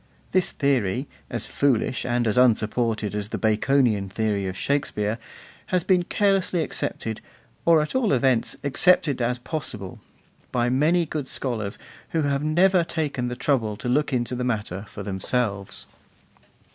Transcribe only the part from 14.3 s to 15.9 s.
the matter for themselves.